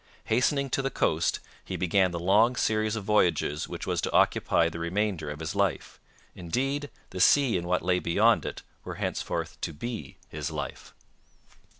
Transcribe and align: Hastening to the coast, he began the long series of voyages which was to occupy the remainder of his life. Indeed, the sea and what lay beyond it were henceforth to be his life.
Hastening 0.23 0.71
to 0.71 0.81
the 0.81 0.89
coast, 0.89 1.41
he 1.63 1.75
began 1.75 2.09
the 2.09 2.17
long 2.17 2.55
series 2.55 2.95
of 2.95 3.03
voyages 3.03 3.67
which 3.67 3.85
was 3.85 4.01
to 4.01 4.11
occupy 4.11 4.67
the 4.67 4.79
remainder 4.79 5.29
of 5.29 5.39
his 5.39 5.53
life. 5.53 5.99
Indeed, 6.33 6.89
the 7.11 7.19
sea 7.21 7.55
and 7.55 7.67
what 7.67 7.83
lay 7.83 7.99
beyond 7.99 8.43
it 8.43 8.63
were 8.83 8.95
henceforth 8.95 9.61
to 9.61 9.71
be 9.73 10.17
his 10.27 10.49
life. 10.49 10.95